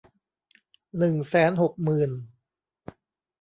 [0.97, 2.11] หนึ่งแสนหกหมื่น